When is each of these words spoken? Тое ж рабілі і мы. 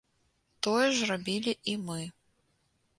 Тое 0.67 0.87
ж 0.95 1.11
рабілі 1.11 1.53
і 1.75 1.79
мы. 1.87 2.01